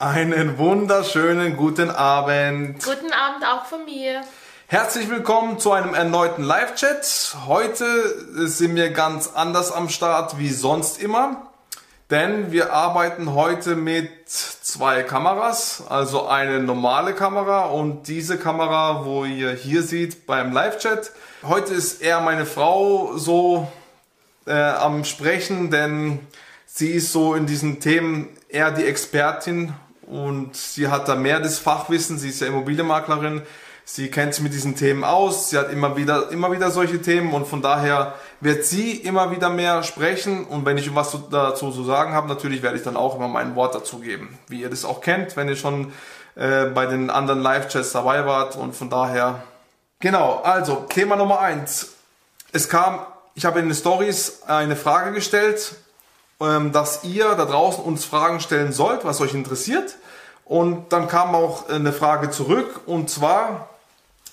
Einen 0.00 0.58
wunderschönen 0.58 1.56
guten 1.56 1.90
Abend. 1.90 2.84
Guten 2.84 3.12
Abend 3.12 3.44
auch 3.44 3.66
von 3.66 3.84
mir. 3.84 4.20
Herzlich 4.68 5.10
willkommen 5.10 5.58
zu 5.58 5.72
einem 5.72 5.92
erneuten 5.92 6.44
Live-Chat. 6.44 7.36
Heute 7.48 8.46
sind 8.48 8.76
wir 8.76 8.90
ganz 8.90 9.32
anders 9.34 9.72
am 9.72 9.88
Start 9.88 10.38
wie 10.38 10.50
sonst 10.50 11.02
immer, 11.02 11.48
denn 12.10 12.52
wir 12.52 12.72
arbeiten 12.72 13.34
heute 13.34 13.74
mit 13.74 14.08
zwei 14.28 15.02
Kameras, 15.02 15.82
also 15.88 16.28
eine 16.28 16.60
normale 16.60 17.12
Kamera 17.12 17.62
und 17.62 18.06
diese 18.06 18.38
Kamera, 18.38 19.04
wo 19.04 19.24
ihr 19.24 19.50
hier 19.50 19.82
seht 19.82 20.28
beim 20.28 20.52
Live-Chat. 20.52 21.10
Heute 21.42 21.74
ist 21.74 22.02
eher 22.02 22.20
meine 22.20 22.46
Frau 22.46 23.16
so 23.16 23.66
äh, 24.46 24.52
am 24.52 25.04
Sprechen, 25.04 25.72
denn 25.72 26.20
sie 26.66 26.92
ist 26.92 27.10
so 27.10 27.34
in 27.34 27.46
diesen 27.46 27.80
Themen 27.80 28.28
eher 28.48 28.70
die 28.70 28.84
Expertin 28.84 29.74
und 30.08 30.56
sie 30.56 30.88
hat 30.88 31.08
da 31.08 31.14
mehr 31.14 31.40
das 31.40 31.58
Fachwissen. 31.58 32.18
Sie 32.18 32.30
ist 32.30 32.40
ja 32.40 32.46
Immobilienmaklerin. 32.46 33.42
Sie 33.84 34.10
kennt 34.10 34.34
sich 34.34 34.42
mit 34.42 34.52
diesen 34.52 34.76
Themen 34.76 35.04
aus. 35.04 35.50
Sie 35.50 35.58
hat 35.58 35.70
immer 35.72 35.96
wieder, 35.96 36.30
immer 36.30 36.52
wieder 36.52 36.70
solche 36.70 37.00
Themen 37.00 37.32
und 37.32 37.46
von 37.46 37.62
daher 37.62 38.14
wird 38.40 38.64
sie 38.64 38.92
immer 38.92 39.30
wieder 39.30 39.48
mehr 39.48 39.82
sprechen. 39.82 40.44
Und 40.44 40.66
wenn 40.66 40.78
ich 40.78 40.94
was 40.94 41.16
dazu 41.30 41.70
zu 41.70 41.84
sagen 41.84 42.12
habe, 42.12 42.28
natürlich 42.28 42.62
werde 42.62 42.76
ich 42.76 42.82
dann 42.82 42.96
auch 42.96 43.16
immer 43.16 43.28
mein 43.28 43.54
Wort 43.54 43.74
dazu 43.74 43.98
geben. 43.98 44.38
Wie 44.48 44.60
ihr 44.62 44.70
das 44.70 44.84
auch 44.84 45.00
kennt, 45.00 45.36
wenn 45.36 45.48
ihr 45.48 45.56
schon 45.56 45.92
äh, 46.34 46.66
bei 46.66 46.86
den 46.86 47.10
anderen 47.10 47.40
Live-Chats 47.40 47.92
dabei 47.92 48.26
wart. 48.26 48.56
Und 48.56 48.76
von 48.76 48.90
daher, 48.90 49.42
genau. 50.00 50.40
Also, 50.42 50.86
Thema 50.88 51.16
Nummer 51.16 51.40
eins. 51.40 51.94
Es 52.52 52.68
kam, 52.68 53.00
ich 53.34 53.44
habe 53.44 53.58
in 53.58 53.66
den 53.66 53.74
Stories 53.74 54.42
eine 54.46 54.76
Frage 54.76 55.12
gestellt 55.12 55.76
dass 56.38 57.02
ihr 57.02 57.34
da 57.34 57.46
draußen 57.46 57.82
uns 57.82 58.04
Fragen 58.04 58.38
stellen 58.38 58.72
sollt, 58.72 59.04
was 59.04 59.20
euch 59.20 59.34
interessiert. 59.34 59.96
Und 60.44 60.92
dann 60.92 61.08
kam 61.08 61.34
auch 61.34 61.68
eine 61.68 61.92
Frage 61.92 62.30
zurück 62.30 62.80
und 62.86 63.10
zwar 63.10 63.68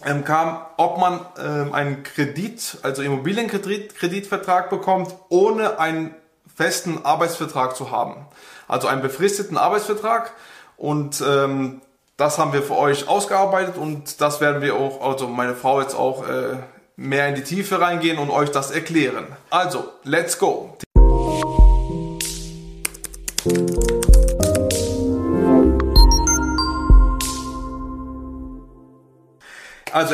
ähm, 0.05 0.23
kam, 0.23 0.59
ob 0.77 0.97
man 0.97 1.19
ähm, 1.37 1.73
einen 1.73 2.03
Kredit, 2.03 2.77
also 2.83 3.01
Immobilienkreditvertrag 3.01 4.69
bekommt, 4.69 5.13
ohne 5.29 5.79
einen 5.79 6.15
festen 6.55 7.03
Arbeitsvertrag 7.03 7.75
zu 7.75 7.91
haben. 7.91 8.25
Also 8.67 8.87
einen 8.87 9.01
befristeten 9.01 9.57
Arbeitsvertrag 9.57 10.31
und 10.77 11.21
ähm, 11.25 11.81
das 12.17 12.37
haben 12.37 12.53
wir 12.53 12.63
für 12.63 12.77
euch 12.77 13.07
ausgearbeitet 13.07 13.77
und 13.77 14.21
das 14.21 14.39
werden 14.39 14.61
wir 14.61 14.75
auch, 14.75 15.01
also 15.01 15.27
meine 15.27 15.55
Frau 15.55 15.81
jetzt 15.81 15.95
auch 15.95 16.27
äh, 16.27 16.57
mehr 16.95 17.27
in 17.27 17.35
die 17.35 17.43
Tiefe 17.43 17.81
reingehen 17.81 18.17
und 18.17 18.29
euch 18.29 18.51
das 18.51 18.71
erklären. 18.71 19.27
Also, 19.49 19.91
let's 20.03 20.39
go. 20.39 20.77
Also 23.45 23.53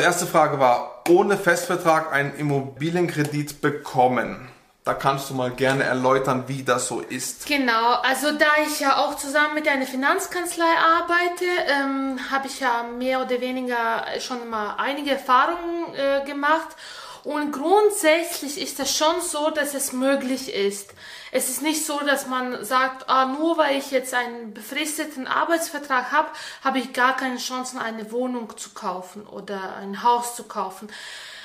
erste 0.02 0.26
Frage 0.26 0.60
war, 0.60 1.02
ohne 1.08 1.38
Festvertrag 1.38 2.12
einen 2.12 2.36
Immobilienkredit 2.36 3.62
bekommen. 3.62 4.50
Da 4.84 4.92
kannst 4.92 5.30
du 5.30 5.34
mal 5.34 5.50
gerne 5.50 5.84
erläutern, 5.84 6.44
wie 6.48 6.62
das 6.62 6.88
so 6.88 7.00
ist. 7.00 7.46
Genau, 7.46 7.94
also 8.02 8.32
da 8.32 8.48
ich 8.66 8.80
ja 8.80 8.98
auch 8.98 9.16
zusammen 9.16 9.54
mit 9.54 9.66
einer 9.66 9.86
Finanzkanzlei 9.86 10.66
arbeite, 10.98 11.46
ähm, 11.68 12.20
habe 12.30 12.48
ich 12.48 12.60
ja 12.60 12.84
mehr 12.98 13.24
oder 13.24 13.40
weniger 13.40 14.04
schon 14.20 14.50
mal 14.50 14.74
einige 14.76 15.12
Erfahrungen 15.12 15.94
äh, 15.94 16.22
gemacht. 16.26 16.76
Und 17.24 17.52
grundsätzlich 17.52 18.60
ist 18.60 18.80
es 18.80 18.96
schon 18.96 19.20
so, 19.20 19.50
dass 19.50 19.74
es 19.74 19.92
möglich 19.92 20.52
ist. 20.52 20.92
Es 21.30 21.48
ist 21.48 21.62
nicht 21.62 21.86
so, 21.86 22.00
dass 22.00 22.26
man 22.26 22.64
sagt, 22.64 23.08
ah, 23.08 23.26
nur 23.26 23.58
weil 23.58 23.78
ich 23.78 23.92
jetzt 23.92 24.12
einen 24.12 24.52
befristeten 24.52 25.28
Arbeitsvertrag 25.28 26.10
habe, 26.10 26.28
habe 26.64 26.80
ich 26.80 26.92
gar 26.92 27.16
keine 27.16 27.36
Chancen, 27.36 27.78
eine 27.78 28.10
Wohnung 28.10 28.56
zu 28.56 28.70
kaufen 28.70 29.24
oder 29.26 29.76
ein 29.76 30.02
Haus 30.02 30.34
zu 30.34 30.44
kaufen. 30.44 30.88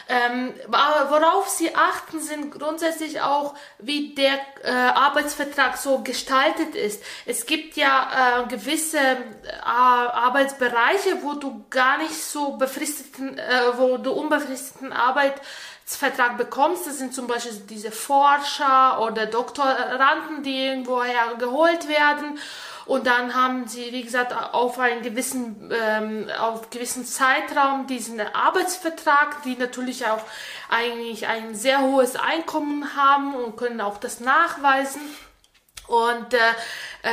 Ähm, 0.09 0.53
worauf 0.67 1.49
sie 1.49 1.75
achten, 1.75 2.21
sind 2.21 2.51
grundsätzlich 2.51 3.21
auch, 3.21 3.55
wie 3.77 4.15
der 4.15 4.39
äh, 4.63 4.71
Arbeitsvertrag 4.71 5.75
so 5.77 5.99
gestaltet 5.99 6.75
ist. 6.75 7.03
Es 7.25 7.45
gibt 7.45 7.75
ja 7.75 8.43
äh, 8.43 8.47
gewisse 8.47 8.99
äh, 8.99 9.17
Arbeitsbereiche, 9.63 11.23
wo 11.23 11.33
du 11.33 11.65
gar 11.69 11.97
nicht 11.97 12.15
so 12.15 12.53
befristeten, 12.53 13.37
äh, 13.37 13.77
wo 13.77 13.97
du 13.97 14.13
unbefristeten 14.13 14.93
Arbeit 14.93 15.41
Vertrag 15.95 16.37
bekommst. 16.37 16.85
Das 16.85 16.97
sind 16.97 17.13
zum 17.13 17.27
Beispiel 17.27 17.53
diese 17.69 17.91
Forscher 17.91 18.99
oder 19.01 19.25
Doktoranden, 19.25 20.43
die 20.43 20.65
irgendwoher 20.65 21.35
geholt 21.39 21.87
werden. 21.87 22.37
Und 22.87 23.05
dann 23.05 23.35
haben 23.35 23.67
sie, 23.67 23.91
wie 23.91 24.01
gesagt, 24.01 24.33
auf 24.33 24.79
einen 24.79 25.01
gewissen, 25.01 25.71
ähm, 25.77 26.29
auf 26.39 26.69
gewissen 26.69 27.05
Zeitraum 27.05 27.85
diesen 27.85 28.21
Arbeitsvertrag, 28.21 29.43
die 29.43 29.57
natürlich 29.57 30.05
auch 30.05 30.21
eigentlich 30.69 31.27
ein 31.27 31.53
sehr 31.53 31.81
hohes 31.81 32.15
Einkommen 32.15 32.95
haben 32.95 33.35
und 33.35 33.57
können 33.57 33.81
auch 33.81 33.97
das 33.97 34.21
nachweisen. 34.21 35.01
Und 35.87 36.33
äh, 36.33 36.37
äh, 37.03 37.09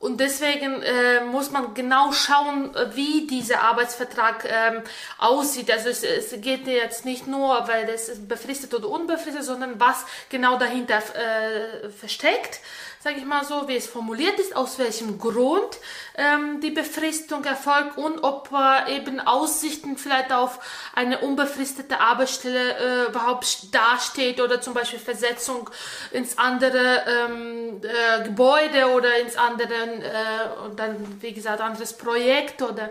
und 0.00 0.18
deswegen 0.18 0.82
äh, 0.82 1.20
muss 1.20 1.50
man 1.50 1.74
genau 1.74 2.10
schauen, 2.12 2.74
wie 2.94 3.26
dieser 3.26 3.62
Arbeitsvertrag 3.62 4.46
ähm, 4.48 4.82
aussieht. 5.18 5.70
Also 5.70 5.90
es, 5.90 6.02
es 6.02 6.40
geht 6.40 6.66
jetzt 6.66 7.04
nicht 7.04 7.26
nur, 7.26 7.68
weil 7.68 7.86
das 7.86 8.08
ist 8.08 8.26
befristet 8.26 8.72
oder 8.72 8.88
unbefristet, 8.88 9.44
sondern 9.44 9.78
was 9.78 10.06
genau 10.30 10.58
dahinter 10.58 10.96
äh, 10.96 11.90
versteckt 11.90 12.60
sage 13.02 13.16
ich 13.16 13.24
mal 13.24 13.44
so, 13.44 13.66
wie 13.66 13.76
es 13.76 13.86
formuliert 13.86 14.38
ist, 14.38 14.54
aus 14.54 14.78
welchem 14.78 15.18
Grund 15.18 15.78
ähm, 16.16 16.60
die 16.60 16.70
Befristung 16.70 17.42
erfolgt 17.44 17.96
und 17.96 18.22
ob 18.22 18.50
äh, 18.52 18.94
eben 18.94 19.20
Aussichten 19.20 19.96
vielleicht 19.96 20.32
auf 20.32 20.58
eine 20.94 21.20
unbefristete 21.20 21.98
Arbeitsstelle 21.98 22.76
äh, 22.76 23.08
überhaupt 23.08 23.74
dasteht 23.74 24.38
oder 24.38 24.60
zum 24.60 24.74
Beispiel 24.74 24.98
Versetzung 24.98 25.70
ins 26.10 26.36
andere 26.36 27.04
ähm, 27.08 27.80
äh, 27.82 28.22
Gebäude 28.24 28.90
oder 28.94 29.18
ins 29.18 29.36
andere, 29.36 29.89
äh, 30.02 30.64
und 30.64 30.78
dann 30.78 31.20
wie 31.20 31.32
gesagt, 31.32 31.60
anderes 31.60 31.92
Projekt 31.92 32.62
oder 32.62 32.90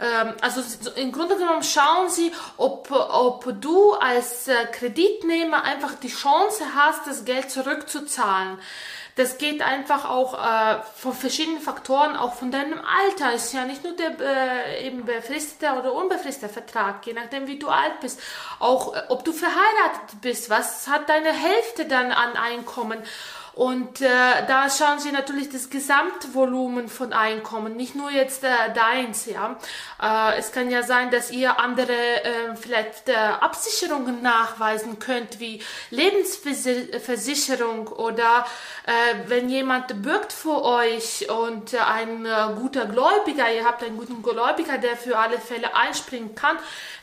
ähm, 0.00 0.34
also 0.40 0.62
im 0.96 1.12
Grunde 1.12 1.36
genommen 1.36 1.62
schauen 1.62 2.08
sie, 2.08 2.32
ob, 2.56 2.90
ob 2.90 3.54
du 3.60 3.92
als 3.92 4.48
äh, 4.48 4.54
Kreditnehmer 4.72 5.62
einfach 5.64 5.94
die 5.94 6.08
Chance 6.08 6.64
hast, 6.74 7.06
das 7.06 7.24
Geld 7.24 7.50
zurückzuzahlen. 7.50 8.58
Das 9.16 9.36
geht 9.36 9.60
einfach 9.60 10.08
auch 10.08 10.34
äh, 10.34 10.82
von 10.96 11.12
verschiedenen 11.12 11.60
Faktoren, 11.60 12.16
auch 12.16 12.34
von 12.34 12.50
deinem 12.50 12.80
Alter. 12.80 13.34
Ist 13.34 13.52
ja 13.52 13.64
nicht 13.66 13.84
nur 13.84 13.94
der 13.94 14.18
äh, 14.18 14.86
eben 14.86 15.04
befristete 15.04 15.78
oder 15.78 15.92
unbefristete 15.92 16.50
Vertrag, 16.50 17.04
je 17.06 17.12
nachdem 17.12 17.46
wie 17.46 17.58
du 17.58 17.68
alt 17.68 18.00
bist. 18.00 18.20
Auch 18.60 18.94
äh, 18.94 19.02
ob 19.08 19.24
du 19.24 19.32
verheiratet 19.32 20.20
bist, 20.22 20.48
was 20.48 20.88
hat 20.88 21.08
deine 21.08 21.32
Hälfte 21.32 21.86
dann 21.86 22.12
an 22.12 22.36
Einkommen? 22.36 23.02
Und 23.54 24.00
äh, 24.00 24.06
da 24.46 24.70
schauen 24.70 25.00
sie 25.00 25.12
natürlich 25.12 25.48
das 25.48 25.70
Gesamtvolumen 25.70 26.88
von 26.88 27.12
Einkommen, 27.12 27.76
nicht 27.76 27.94
nur 27.94 28.10
jetzt 28.10 28.44
äh, 28.44 28.48
deins. 28.74 29.26
Ja, 29.26 29.58
äh, 30.00 30.38
es 30.38 30.52
kann 30.52 30.70
ja 30.70 30.82
sein, 30.82 31.10
dass 31.10 31.30
ihr 31.30 31.58
andere 31.58 31.92
äh, 31.92 32.56
vielleicht 32.56 33.08
äh, 33.08 33.14
Absicherungen 33.14 34.22
nachweisen 34.22 34.98
könnt, 34.98 35.40
wie 35.40 35.62
Lebensversicherung 35.90 37.88
oder 37.88 38.46
äh, 38.86 38.92
wenn 39.26 39.48
jemand 39.48 40.02
bürgt 40.02 40.32
für 40.32 40.62
euch 40.64 41.28
und 41.30 41.74
äh, 41.74 41.78
ein 41.78 42.26
äh, 42.26 42.30
guter 42.56 42.86
Gläubiger, 42.86 43.52
ihr 43.52 43.64
habt 43.64 43.82
einen 43.82 43.96
guten 43.96 44.22
Gläubiger, 44.22 44.78
der 44.78 44.96
für 44.96 45.18
alle 45.18 45.38
Fälle 45.38 45.74
einspringen 45.74 46.34
kann, 46.34 46.56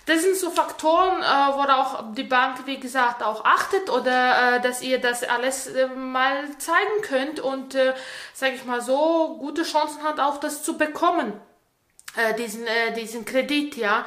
das 0.07 0.22
sind 0.22 0.38
so 0.38 0.50
Faktoren, 0.50 1.22
äh, 1.22 1.25
worauf 1.25 2.13
die 2.16 2.23
Bank, 2.23 2.66
wie 2.66 2.79
gesagt, 2.79 3.22
auch 3.22 3.44
achtet 3.44 3.90
oder 3.90 4.56
äh, 4.56 4.62
dass 4.62 4.81
ihr 4.81 5.00
das 5.00 5.23
alles 5.23 5.68
äh, 5.68 5.88
mal 5.88 6.57
zeigen 6.57 7.01
könnt 7.01 7.41
und, 7.41 7.75
äh, 7.75 7.94
sage 8.34 8.56
ich 8.56 8.63
mal 8.63 8.81
so, 8.81 9.35
gute 9.38 9.63
Chancen 9.63 10.01
hat, 10.03 10.22
auch 10.22 10.40
das 10.40 10.63
zu 10.63 10.78
bekommen, 10.78 11.33
äh, 12.15 12.33
diesen, 12.36 12.65
äh, 12.65 12.94
diesen 12.94 13.25
Kredit, 13.25 13.75
ja. 13.75 14.06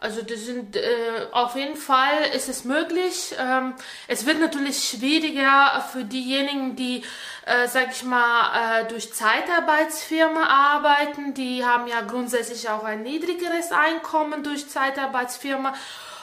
Also 0.00 0.22
das 0.22 0.44
sind 0.44 0.76
äh, 0.76 1.26
auf 1.32 1.56
jeden 1.56 1.74
Fall 1.74 2.22
ist 2.32 2.48
es 2.48 2.64
möglich. 2.64 3.34
Ähm, 3.36 3.74
es 4.06 4.26
wird 4.26 4.38
natürlich 4.40 4.88
schwieriger 4.88 5.84
für 5.90 6.04
diejenigen, 6.04 6.76
die, 6.76 7.02
äh, 7.44 7.66
sag 7.66 7.90
ich 7.90 8.04
mal, 8.04 8.82
äh, 8.82 8.88
durch 8.88 9.12
Zeitarbeitsfirma 9.12 10.44
arbeiten. 10.44 11.34
Die 11.34 11.64
haben 11.64 11.88
ja 11.88 12.02
grundsätzlich 12.02 12.68
auch 12.68 12.84
ein 12.84 13.02
niedrigeres 13.02 13.72
Einkommen 13.72 14.44
durch 14.44 14.68
Zeitarbeitsfirma 14.68 15.74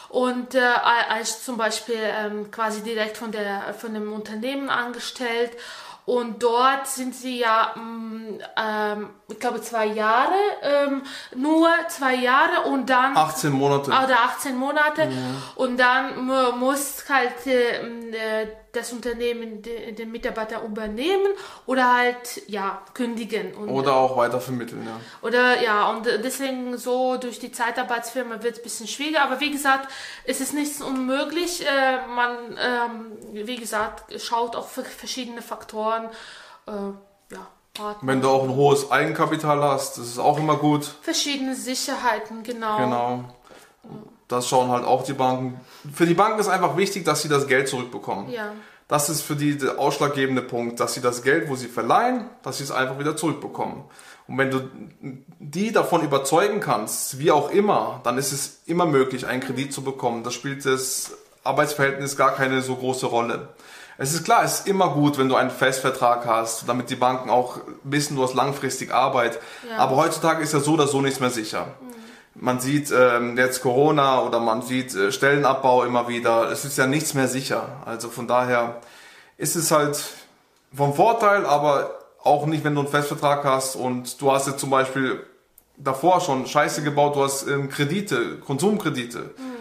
und 0.07 0.55
äh, 0.55 0.61
als 0.61 1.43
zum 1.43 1.57
Beispiel 1.57 1.99
ähm, 1.99 2.51
quasi 2.51 2.81
direkt 2.81 3.17
von 3.17 3.33
der 3.33 3.73
von 3.73 3.93
dem 3.93 4.13
Unternehmen 4.13 4.69
angestellt 4.69 5.51
und 6.05 6.43
dort 6.43 6.87
sind 6.87 7.15
sie 7.15 7.39
ja, 7.39 7.73
mm, 7.75 8.39
ähm, 8.57 9.09
ich 9.27 9.39
glaube, 9.39 9.61
zwei 9.61 9.87
Jahre, 9.87 10.35
ähm, 10.61 11.01
nur 11.35 11.69
zwei 11.89 12.15
Jahre 12.15 12.69
und 12.69 12.89
dann. 12.89 13.17
18 13.17 13.51
Monate. 13.51 13.89
Oder 13.89 14.19
18 14.25 14.55
Monate. 14.55 15.03
Ja. 15.03 15.09
Und 15.55 15.77
dann 15.77 16.25
muss 16.59 17.05
halt 17.09 17.47
äh, 17.47 18.47
das 18.75 18.91
Unternehmen 18.91 19.61
den, 19.61 19.95
den 19.95 20.11
Mitarbeiter 20.11 20.63
übernehmen 20.63 21.31
oder 21.65 21.95
halt 21.95 22.43
ja 22.47 22.81
kündigen 22.93 23.53
und, 23.53 23.69
oder 23.69 23.95
auch 23.95 24.17
weiter 24.17 24.39
vermitteln 24.39 24.85
ja 24.85 24.99
oder 25.21 25.61
ja 25.61 25.89
und 25.89 26.05
deswegen 26.05 26.77
so 26.77 27.17
durch 27.17 27.39
die 27.39 27.51
Zeitarbeitsfirma 27.51 28.43
wird 28.43 28.53
es 28.53 28.59
ein 28.59 28.63
bisschen 28.63 28.87
schwieriger 28.87 29.23
aber 29.23 29.39
wie 29.39 29.51
gesagt 29.51 29.89
es 30.25 30.41
ist 30.41 30.53
nichts 30.53 30.81
unmöglich 30.81 31.65
äh, 31.65 32.07
man 32.07 32.57
ähm, 32.59 33.11
wie 33.31 33.57
gesagt 33.57 34.19
schaut 34.21 34.55
auf 34.55 34.71
verschiedene 34.71 35.41
Faktoren 35.41 36.09
äh, 36.67 37.33
ja 37.33 37.47
Partner. 37.75 38.07
Wenn 38.09 38.21
du 38.21 38.29
auch 38.29 38.43
ein 38.43 38.55
hohes 38.55 38.89
Eigenkapital 38.89 39.61
hast, 39.61 39.97
das 39.97 40.07
ist 40.07 40.19
auch 40.19 40.39
immer 40.39 40.55
gut. 40.55 40.85
Verschiedene 41.01 41.55
Sicherheiten, 41.55 42.41
genau. 42.41 42.77
Genau. 42.77 43.25
Das 44.27 44.47
schauen 44.47 44.69
halt 44.69 44.85
auch 44.85 45.03
die 45.03 45.13
Banken. 45.13 45.59
Für 45.93 46.05
die 46.05 46.13
Banken 46.13 46.39
ist 46.39 46.47
einfach 46.47 46.77
wichtig, 46.77 47.05
dass 47.05 47.21
sie 47.21 47.29
das 47.29 47.47
Geld 47.47 47.67
zurückbekommen. 47.67 48.29
Ja. 48.29 48.51
Das 48.87 49.09
ist 49.09 49.21
für 49.21 49.35
die 49.35 49.57
der 49.57 49.79
ausschlaggebende 49.79 50.41
Punkt, 50.41 50.79
dass 50.79 50.93
sie 50.93 51.01
das 51.01 51.23
Geld, 51.23 51.49
wo 51.49 51.55
sie 51.55 51.67
verleihen, 51.67 52.29
dass 52.43 52.59
sie 52.59 52.63
es 52.63 52.71
einfach 52.71 52.99
wieder 52.99 53.15
zurückbekommen. 53.15 53.83
Und 54.27 54.37
wenn 54.37 54.51
du 54.51 54.69
die 55.39 55.71
davon 55.71 56.03
überzeugen 56.03 56.59
kannst, 56.59 57.19
wie 57.19 57.31
auch 57.31 57.49
immer, 57.51 58.01
dann 58.03 58.17
ist 58.17 58.31
es 58.31 58.61
immer 58.65 58.85
möglich, 58.85 59.25
einen 59.27 59.41
Kredit 59.41 59.73
zu 59.73 59.83
bekommen. 59.83 60.23
Da 60.23 60.31
spielt 60.31 60.65
das 60.65 61.11
Arbeitsverhältnis 61.43 62.17
gar 62.17 62.33
keine 62.33 62.61
so 62.61 62.75
große 62.75 63.05
Rolle. 63.05 63.49
Es 63.97 64.13
ist 64.13 64.25
klar, 64.25 64.43
es 64.43 64.59
ist 64.59 64.67
immer 64.67 64.89
gut, 64.89 65.17
wenn 65.17 65.29
du 65.29 65.35
einen 65.35 65.51
Festvertrag 65.51 66.25
hast, 66.25 66.67
damit 66.67 66.89
die 66.89 66.95
Banken 66.95 67.29
auch 67.29 67.59
wissen, 67.83 68.15
du 68.15 68.23
hast 68.23 68.33
langfristig 68.33 68.93
Arbeit. 68.93 69.39
Ja. 69.69 69.77
Aber 69.77 69.95
heutzutage 69.95 70.43
ist 70.43 70.53
ja 70.53 70.59
so 70.59 70.73
oder 70.73 70.87
so 70.87 71.01
nichts 71.01 71.19
mehr 71.19 71.29
sicher. 71.29 71.67
Mhm. 71.81 71.95
Man 72.35 72.59
sieht 72.59 72.91
ähm, 72.91 73.37
jetzt 73.37 73.61
Corona 73.61 74.21
oder 74.21 74.39
man 74.39 74.61
sieht 74.61 74.93
äh, 74.93 75.11
Stellenabbau 75.11 75.85
immer 75.85 76.09
wieder. 76.09 76.51
Es 76.51 76.65
ist 76.65 76.77
ja 76.77 76.85
nichts 76.85 77.13
mehr 77.13 77.29
sicher. 77.29 77.81
Also 77.85 78.09
von 78.09 78.27
daher 78.27 78.81
ist 79.37 79.55
es 79.55 79.71
halt 79.71 80.03
vom 80.73 80.93
Vorteil, 80.93 81.45
aber 81.45 81.97
auch 82.21 82.45
nicht, 82.45 82.63
wenn 82.65 82.75
du 82.75 82.81
einen 82.81 82.89
Festvertrag 82.89 83.45
hast 83.45 83.75
und 83.75 84.21
du 84.21 84.31
hast 84.31 84.47
jetzt 84.47 84.59
zum 84.59 84.69
Beispiel 84.69 85.23
davor 85.77 86.19
schon 86.19 86.45
Scheiße 86.45 86.83
gebaut, 86.83 87.15
du 87.15 87.23
hast 87.23 87.47
ähm, 87.47 87.69
Kredite, 87.69 88.37
Konsumkredite. 88.39 89.19
Mhm. 89.19 89.55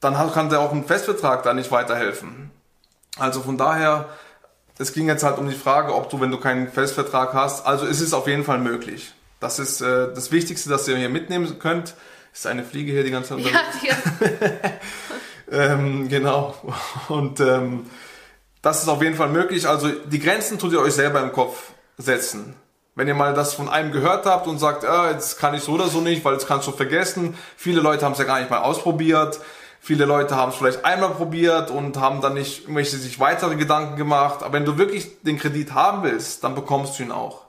Dann 0.00 0.32
kann 0.32 0.48
dir 0.48 0.60
auch 0.60 0.72
ein 0.72 0.84
Festvertrag 0.84 1.42
da 1.42 1.54
nicht 1.54 1.72
weiterhelfen. 1.72 2.50
Also 3.18 3.40
von 3.40 3.56
daher, 3.56 4.10
es 4.78 4.92
ging 4.92 5.08
jetzt 5.08 5.24
halt 5.24 5.38
um 5.38 5.48
die 5.48 5.56
Frage, 5.56 5.94
ob 5.94 6.10
du, 6.10 6.20
wenn 6.20 6.30
du 6.30 6.38
keinen 6.38 6.68
Festvertrag 6.68 7.32
hast, 7.32 7.66
also 7.66 7.86
es 7.86 8.00
ist 8.00 8.12
auf 8.12 8.28
jeden 8.28 8.44
Fall 8.44 8.58
möglich. 8.58 9.14
Das 9.46 9.60
ist 9.60 9.80
äh, 9.80 10.12
das 10.12 10.32
Wichtigste, 10.32 10.68
das 10.68 10.88
ihr 10.88 10.96
hier 10.96 11.08
mitnehmen 11.08 11.60
könnt. 11.60 11.94
Ist 12.32 12.48
eine 12.48 12.64
Fliege 12.64 12.90
hier 12.90 13.04
die 13.04 13.12
ganze 13.12 13.36
Zeit. 13.36 13.44
Ja, 13.44 13.60
ja. 13.84 14.72
ähm, 15.52 16.08
genau. 16.08 16.56
Und 17.06 17.38
ähm, 17.38 17.86
das 18.60 18.82
ist 18.82 18.88
auf 18.88 19.00
jeden 19.00 19.14
Fall 19.14 19.28
möglich. 19.28 19.68
Also 19.68 19.88
die 19.88 20.18
Grenzen 20.18 20.58
tut 20.58 20.72
ihr 20.72 20.80
euch 20.80 20.94
selber 20.94 21.22
im 21.22 21.30
Kopf 21.30 21.70
setzen. 21.96 22.56
Wenn 22.96 23.06
ihr 23.06 23.14
mal 23.14 23.34
das 23.34 23.54
von 23.54 23.68
einem 23.68 23.92
gehört 23.92 24.26
habt 24.26 24.48
und 24.48 24.58
sagt, 24.58 24.84
ah, 24.84 25.12
jetzt 25.12 25.38
kann 25.38 25.54
ich 25.54 25.62
so 25.62 25.74
oder 25.74 25.86
so 25.86 26.00
nicht, 26.00 26.24
weil 26.24 26.34
das 26.34 26.48
kannst 26.48 26.66
du 26.66 26.72
vergessen. 26.72 27.38
Viele 27.56 27.80
Leute 27.80 28.04
haben 28.04 28.14
es 28.14 28.18
ja 28.18 28.24
gar 28.24 28.40
nicht 28.40 28.50
mal 28.50 28.62
ausprobiert. 28.62 29.38
Viele 29.78 30.06
Leute 30.06 30.34
haben 30.34 30.50
es 30.50 30.56
vielleicht 30.56 30.84
einmal 30.84 31.10
probiert 31.10 31.70
und 31.70 31.98
haben 31.98 32.20
dann 32.20 32.34
nicht 32.34 32.62
irgendwelche 32.62 32.96
sich 32.96 33.20
weitere 33.20 33.54
Gedanken 33.54 33.94
gemacht. 33.94 34.42
Aber 34.42 34.54
wenn 34.54 34.64
du 34.64 34.76
wirklich 34.76 35.22
den 35.22 35.38
Kredit 35.38 35.72
haben 35.72 36.02
willst, 36.02 36.42
dann 36.42 36.56
bekommst 36.56 36.98
du 36.98 37.04
ihn 37.04 37.12
auch. 37.12 37.46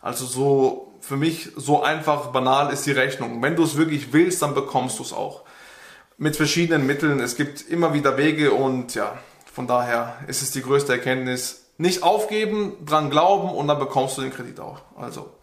Also 0.00 0.24
so, 0.24 0.91
für 1.02 1.16
mich 1.16 1.50
so 1.56 1.82
einfach 1.82 2.28
banal 2.28 2.72
ist 2.72 2.86
die 2.86 2.92
Rechnung. 2.92 3.42
Wenn 3.42 3.56
du 3.56 3.64
es 3.64 3.76
wirklich 3.76 4.12
willst, 4.12 4.40
dann 4.40 4.54
bekommst 4.54 4.98
du 4.98 5.02
es 5.02 5.12
auch. 5.12 5.42
Mit 6.16 6.36
verschiedenen 6.36 6.86
Mitteln. 6.86 7.18
Es 7.20 7.36
gibt 7.36 7.68
immer 7.68 7.92
wieder 7.92 8.16
Wege 8.16 8.52
und 8.52 8.94
ja, 8.94 9.18
von 9.52 9.66
daher 9.66 10.16
ist 10.28 10.42
es 10.42 10.52
die 10.52 10.62
größte 10.62 10.92
Erkenntnis. 10.92 11.66
Nicht 11.76 12.04
aufgeben, 12.04 12.76
dran 12.86 13.10
glauben 13.10 13.50
und 13.50 13.66
dann 13.66 13.80
bekommst 13.80 14.16
du 14.16 14.22
den 14.22 14.32
Kredit 14.32 14.60
auch. 14.60 14.80
Also, 14.96 15.34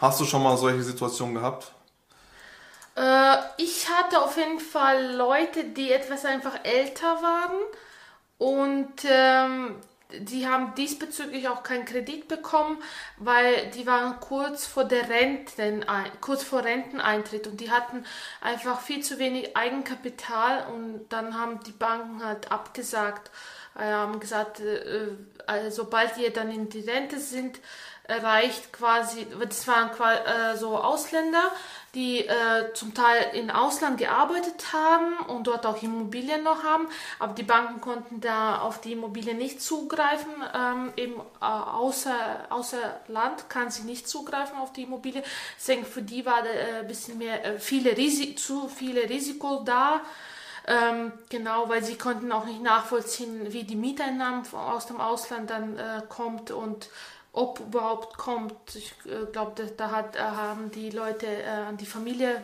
hast 0.00 0.20
du 0.20 0.24
schon 0.24 0.42
mal 0.42 0.56
solche 0.56 0.82
Situationen 0.82 1.36
gehabt? 1.36 1.72
Äh, 2.96 3.36
ich 3.58 3.88
hatte 3.88 4.20
auf 4.20 4.36
jeden 4.36 4.58
Fall 4.58 5.14
Leute, 5.14 5.62
die 5.64 5.92
etwas 5.92 6.24
einfach 6.24 6.64
älter 6.64 7.22
waren 7.22 7.58
und 8.38 8.92
ähm, 9.08 9.76
die 10.12 10.48
haben 10.48 10.74
diesbezüglich 10.74 11.48
auch 11.48 11.62
keinen 11.62 11.84
Kredit 11.84 12.28
bekommen, 12.28 12.78
weil 13.18 13.70
die 13.72 13.86
waren 13.86 14.18
kurz 14.20 14.66
vor 14.66 14.84
der 14.84 15.08
Renten, 15.08 15.84
kurz 16.20 16.42
vor 16.42 16.64
Renteneintritt 16.64 17.46
und 17.46 17.60
die 17.60 17.70
hatten 17.70 18.04
einfach 18.40 18.80
viel 18.80 19.02
zu 19.02 19.18
wenig 19.18 19.56
Eigenkapital 19.56 20.66
und 20.72 21.08
dann 21.10 21.38
haben 21.38 21.60
die 21.64 21.72
Banken 21.72 22.24
halt 22.24 22.50
abgesagt, 22.50 23.30
äh, 23.67 23.67
haben 23.84 24.20
gesagt, 24.20 24.60
äh, 24.60 25.08
äh 25.46 25.70
sobald 25.70 26.16
ihr 26.18 26.32
dann 26.32 26.50
in 26.50 26.68
die 26.68 26.80
Rente 26.80 27.18
sind, 27.18 27.58
reicht 28.08 28.72
quasi, 28.72 29.26
das 29.38 29.68
waren 29.68 29.90
äh, 29.90 30.56
so 30.56 30.78
Ausländer, 30.78 31.52
die 31.94 32.26
äh, 32.26 32.72
zum 32.72 32.94
Teil 32.94 33.34
in 33.34 33.50
Ausland 33.50 33.98
gearbeitet 33.98 34.72
haben 34.72 35.18
und 35.28 35.46
dort 35.46 35.66
auch 35.66 35.82
Immobilien 35.82 36.42
noch 36.42 36.62
haben, 36.62 36.88
aber 37.18 37.34
die 37.34 37.42
Banken 37.42 37.82
konnten 37.82 38.22
da 38.22 38.60
auf 38.60 38.80
die 38.80 38.92
Immobilien 38.92 39.36
nicht 39.36 39.60
zugreifen, 39.60 40.32
ähm, 40.54 40.92
eben 40.96 41.20
äh, 41.40 41.44
außer, 41.44 42.46
außer 42.48 43.00
Land 43.08 43.50
kann 43.50 43.70
sie 43.70 43.82
nicht 43.82 44.08
zugreifen 44.08 44.56
auf 44.58 44.72
die 44.72 44.84
Immobilie, 44.84 45.22
deswegen 45.58 45.84
für 45.84 46.02
die 46.02 46.24
war 46.24 46.42
da 46.42 46.48
äh, 46.48 46.80
ein 46.80 46.88
bisschen 46.88 47.18
mehr, 47.18 47.44
äh, 47.44 47.58
viele 47.58 47.94
Risi 47.94 48.34
zu 48.36 48.68
viele 48.68 49.08
Risiko 49.08 49.62
da, 49.64 50.00
ähm, 50.68 51.12
genau, 51.30 51.68
weil 51.68 51.82
sie 51.82 51.96
konnten 51.96 52.30
auch 52.30 52.44
nicht 52.44 52.62
nachvollziehen, 52.62 53.52
wie 53.52 53.64
die 53.64 53.76
Mieteinnahmen 53.76 54.44
aus 54.52 54.86
dem 54.86 55.00
Ausland 55.00 55.48
dann 55.48 55.78
äh, 55.78 56.02
kommt 56.08 56.50
und 56.50 56.90
ob 57.32 57.60
überhaupt 57.60 58.18
kommt. 58.18 58.54
Ich 58.74 58.92
äh, 59.06 59.30
glaube, 59.32 59.66
da, 59.76 59.90
hat, 59.90 60.16
äh, 60.16 60.20
haben 60.20 60.70
die 60.70 60.90
Leute 60.90 61.26
äh, 61.26 61.48
an 61.48 61.78
die 61.78 61.86
Familie 61.86 62.42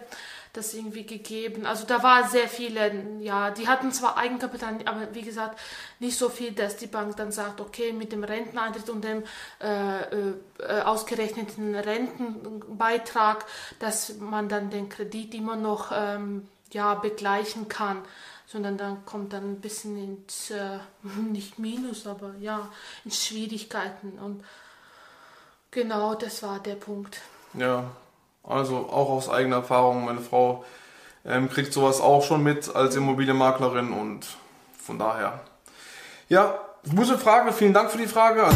das 0.54 0.72
irgendwie 0.72 1.04
gegeben. 1.04 1.66
Also 1.66 1.84
da 1.84 2.02
war 2.02 2.28
sehr 2.28 2.48
viele, 2.48 2.92
ja, 3.20 3.50
die 3.50 3.66
hatten 3.68 3.92
zwar 3.92 4.16
Eigenkapital, 4.16 4.78
aber 4.84 5.12
wie 5.12 5.22
gesagt, 5.22 5.58
nicht 5.98 6.16
so 6.16 6.28
viel, 6.28 6.52
dass 6.52 6.76
die 6.76 6.86
Bank 6.86 7.16
dann 7.16 7.32
sagt, 7.32 7.60
okay, 7.60 7.92
mit 7.92 8.12
dem 8.12 8.24
Renteneintritt 8.24 8.88
und 8.88 9.02
dem 9.02 9.24
äh, 9.60 10.00
äh, 10.00 10.80
ausgerechneten 10.84 11.74
Rentenbeitrag, 11.74 13.44
dass 13.80 14.16
man 14.18 14.48
dann 14.48 14.70
den 14.70 14.88
Kredit 14.88 15.34
immer 15.34 15.56
noch 15.56 15.90
ähm, 15.92 16.48
ja, 16.74 16.94
begleichen 16.94 17.68
kann 17.68 18.02
sondern 18.46 18.76
dann 18.76 19.06
kommt 19.06 19.32
dann 19.32 19.52
ein 19.52 19.60
bisschen 19.60 19.96
ins, 19.96 20.50
äh, 20.50 20.78
nicht 21.02 21.58
Minus, 21.58 22.06
aber 22.06 22.34
ja, 22.38 22.68
in 23.04 23.10
Schwierigkeiten. 23.10 24.18
Und 24.18 24.44
Genau, 25.74 26.14
das 26.14 26.40
war 26.44 26.60
der 26.60 26.76
Punkt. 26.76 27.20
Ja, 27.54 27.82
also 28.44 28.88
auch 28.92 29.10
aus 29.10 29.28
eigener 29.28 29.56
Erfahrung, 29.56 30.04
meine 30.04 30.20
Frau 30.20 30.64
ähm, 31.24 31.50
kriegt 31.50 31.72
sowas 31.72 32.00
auch 32.00 32.22
schon 32.22 32.44
mit 32.44 32.72
als 32.76 32.94
Immobilienmaklerin 32.94 33.92
und 33.92 34.24
von 34.78 35.00
daher. 35.00 35.40
Ja, 36.28 36.60
gute 36.94 37.18
Frage, 37.18 37.52
vielen 37.52 37.74
Dank 37.74 37.90
für 37.90 37.98
die 37.98 38.06
Frage. 38.06 38.46